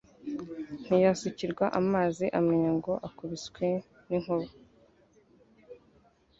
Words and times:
Ntiyasukirwa 0.85 1.65
amazi 1.79 2.25
Umenya 2.39 2.71
ngo 2.77 2.93
akubiswe 3.07 3.67
n'inkuba 4.07 4.49